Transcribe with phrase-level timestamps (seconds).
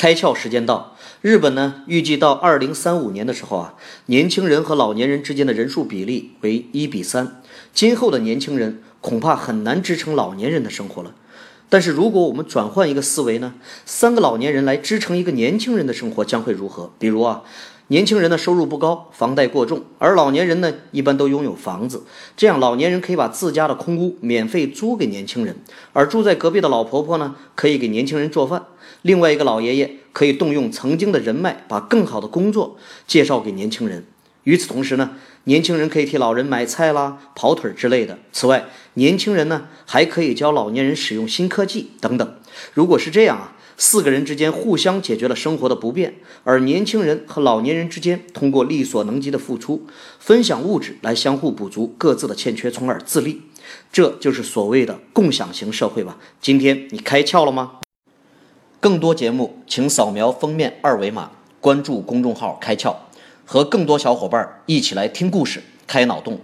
[0.00, 3.74] 开窍时间到，日本呢预计到二零三五年的时候啊，
[4.06, 7.42] 年轻人和老年人之间的人数比例为一比三。
[7.74, 11.14] 今后的年轻人恐怕很难支撑老年人的生活了。
[11.70, 13.54] 但是如果我们转换一个思维呢，
[13.86, 16.90] 三个老年人来支撑一个年轻人的生活将会如何？
[16.98, 17.42] 比如啊。
[17.92, 22.04] 年轻人的收入不高，房贷过重，而老年人呢，一般都拥有房子。
[22.36, 25.56] 这样，老年人可以把自家的空屋免费租给年轻人，
[25.92, 28.64] 而住在隔壁的老婆婆呢，可以给年轻人做饭。
[29.02, 32.76] 另外一个老爷爷可以动用曾经的人脉，把更好的工作
[33.08, 34.06] 介绍给年轻人。
[34.44, 38.18] 与此同时呢，年轻人可以替老人买菜啦、跑腿之类的。
[38.32, 42.34] 此外，年轻人呢，还可以教老年人使用新科技等等。
[42.74, 43.56] 如果是这样啊。
[43.82, 49.86] 四个人之间互相解决了生活的不便，而年轻人和老年人之间通过力所能及的付出，
[50.18, 53.40] 分享物质来相互补足各自的欠缺，从而自立。
[53.90, 56.18] 这就是所谓的共享型社会吧？
[56.42, 57.80] 今天你开窍了吗？
[58.80, 62.94] 更多节目，请扫描封面二维码，关注公众号“开窍”，
[63.52, 66.38] 和更多小伙伴一起来听故事、开脑洞。